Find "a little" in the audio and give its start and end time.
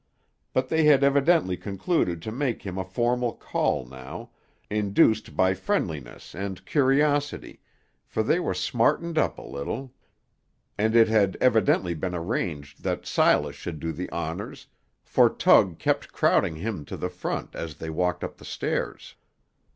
9.37-9.93